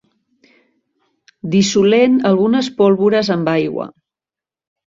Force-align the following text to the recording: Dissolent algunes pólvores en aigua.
Dissolent 1.57 2.17
algunes 2.31 2.73
pólvores 2.81 3.33
en 3.37 3.47
aigua. 3.55 3.91